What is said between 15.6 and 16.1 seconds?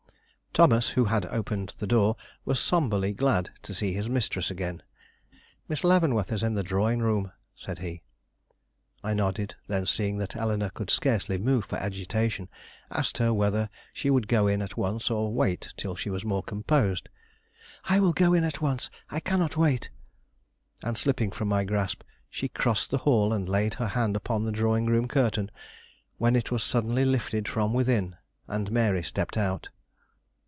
till she